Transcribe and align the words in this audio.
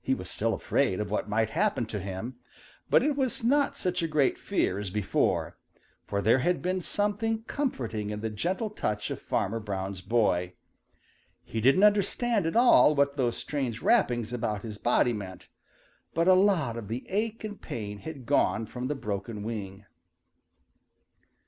He 0.00 0.14
was 0.14 0.30
still 0.30 0.54
afraid 0.54 1.00
of 1.00 1.10
what 1.10 1.28
might 1.28 1.50
happen 1.50 1.86
to 1.86 1.98
him, 1.98 2.34
but 2.88 3.02
it 3.02 3.16
was 3.16 3.42
not 3.42 3.74
such 3.76 4.00
a 4.00 4.06
great 4.06 4.38
fear 4.38 4.78
as 4.78 4.90
before, 4.90 5.56
for 6.06 6.22
there 6.22 6.38
had 6.38 6.62
been 6.62 6.80
something 6.80 7.42
comforting 7.48 8.10
in 8.10 8.20
the 8.20 8.30
gentle 8.30 8.70
touch 8.70 9.10
of 9.10 9.20
Farmer 9.20 9.58
Brown's 9.58 10.02
boy. 10.02 10.52
He 11.42 11.60
didn't 11.60 11.82
understand 11.82 12.46
at 12.46 12.54
all 12.54 12.94
what 12.94 13.16
those 13.16 13.38
strange 13.38 13.82
wrappings 13.82 14.32
about 14.32 14.62
his 14.62 14.78
body 14.78 15.12
meant, 15.12 15.48
but 16.14 16.28
a 16.28 16.34
lot 16.34 16.76
of 16.76 16.86
the 16.86 17.04
ache 17.08 17.42
and 17.42 17.60
pain 17.60 17.98
had 17.98 18.24
gone 18.24 18.66
from 18.66 18.86
the 18.86 18.94
broken 18.94 19.42
wing. 19.42 19.84